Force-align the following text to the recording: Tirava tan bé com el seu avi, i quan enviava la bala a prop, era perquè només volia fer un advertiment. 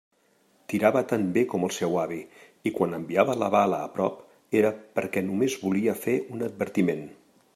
Tirava 0.71 1.01
tan 1.09 1.25
bé 1.35 1.41
com 1.51 1.65
el 1.67 1.73
seu 1.75 1.97
avi, 2.03 2.17
i 2.69 2.71
quan 2.79 2.97
enviava 2.99 3.37
la 3.43 3.51
bala 3.57 3.83
a 3.89 3.93
prop, 3.97 4.17
era 4.63 4.73
perquè 4.97 5.25
només 5.31 5.61
volia 5.67 5.97
fer 6.07 6.19
un 6.37 6.47
advertiment. 6.51 7.09